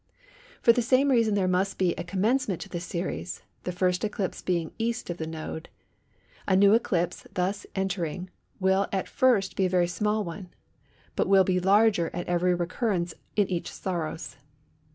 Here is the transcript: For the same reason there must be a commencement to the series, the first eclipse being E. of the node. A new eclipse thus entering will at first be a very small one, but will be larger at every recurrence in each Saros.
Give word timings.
For 0.63 0.73
the 0.73 0.81
same 0.81 1.11
reason 1.11 1.35
there 1.35 1.47
must 1.47 1.77
be 1.77 1.93
a 1.93 2.03
commencement 2.03 2.59
to 2.61 2.69
the 2.69 2.79
series, 2.79 3.43
the 3.65 3.71
first 3.71 4.03
eclipse 4.03 4.41
being 4.41 4.71
E. 4.79 4.91
of 5.11 5.17
the 5.17 5.27
node. 5.27 5.69
A 6.47 6.55
new 6.55 6.73
eclipse 6.73 7.27
thus 7.35 7.67
entering 7.75 8.31
will 8.59 8.87
at 8.91 9.07
first 9.07 9.55
be 9.55 9.67
a 9.67 9.69
very 9.69 9.85
small 9.87 10.23
one, 10.23 10.49
but 11.15 11.27
will 11.27 11.43
be 11.43 11.59
larger 11.59 12.09
at 12.15 12.27
every 12.27 12.55
recurrence 12.55 13.13
in 13.35 13.47
each 13.47 13.71
Saros. 13.71 14.37